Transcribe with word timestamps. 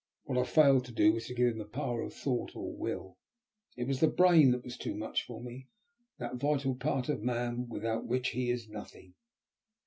What 0.23 0.39
I 0.39 0.45
failed 0.49 0.85
to 0.85 0.91
do 0.91 1.13
was 1.13 1.27
to 1.27 1.35
give 1.35 1.49
him 1.49 1.59
the 1.59 1.63
power 1.65 2.01
of 2.01 2.15
thought 2.15 2.55
or 2.55 2.75
will. 2.75 3.19
It 3.77 3.83
was 3.83 3.99
the 3.99 4.07
brain 4.07 4.49
that 4.49 4.63
was 4.63 4.75
too 4.75 4.95
much 4.95 5.23
for 5.23 5.43
me, 5.43 5.67
that 6.17 6.37
vital 6.37 6.73
part 6.73 7.07
of 7.07 7.21
man 7.21 7.67
without 7.69 8.07
which 8.07 8.29
he 8.29 8.49
is 8.49 8.67
nothing. 8.67 9.13